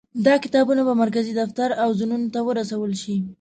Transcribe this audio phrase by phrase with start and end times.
[0.25, 3.15] دا کتابونه به مرکزي دفتر او زونونو ته واستول شي.